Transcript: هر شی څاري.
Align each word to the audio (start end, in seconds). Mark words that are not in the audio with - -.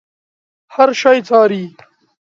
هر 0.73 0.89
شی 0.99 1.17
څاري. 1.27 1.63